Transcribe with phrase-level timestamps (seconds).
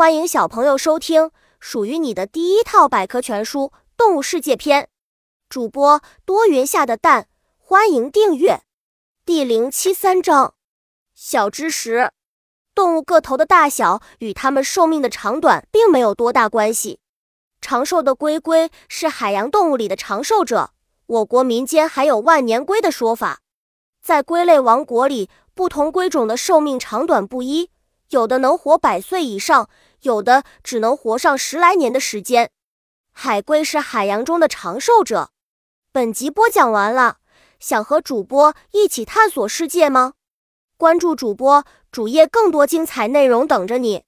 [0.00, 3.64] 欢迎小朋友收听属于你的第一套百科全书
[3.98, 4.88] 《动物世界》篇。
[5.50, 8.62] 主播多云下的蛋，欢迎订阅。
[9.26, 10.54] 第零七三章：
[11.14, 12.12] 小知识，
[12.74, 17.00] 动物个头的大小与它们寿命的长短并没有多大关系。
[17.60, 20.70] 长寿的龟龟是海洋动物里的长寿者，
[21.04, 23.40] 我国民间还有万年龟的说法。
[24.02, 27.68] 在龟类王国里，不同龟种的寿命长短不一。
[28.08, 29.70] 有的能活百岁以上，
[30.02, 32.50] 有的只能活上十来年的时间。
[33.12, 35.30] 海龟是海洋中的长寿者。
[35.92, 37.18] 本集播讲完了，
[37.58, 40.14] 想和主播一起探索世界吗？
[40.76, 44.04] 关注主播主页，更多精彩内容等着你。